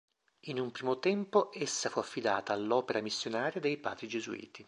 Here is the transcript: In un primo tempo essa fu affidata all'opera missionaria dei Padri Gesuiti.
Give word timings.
In 0.47 0.59
un 0.59 0.71
primo 0.71 0.97
tempo 0.97 1.51
essa 1.53 1.89
fu 1.91 1.99
affidata 1.99 2.53
all'opera 2.53 3.01
missionaria 3.01 3.61
dei 3.61 3.77
Padri 3.77 4.07
Gesuiti. 4.07 4.59